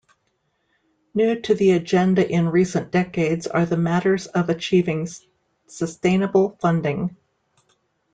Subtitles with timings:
[1.13, 5.07] New to the agenda in recent decades are the matters of achieving
[5.67, 7.15] sustainable funding.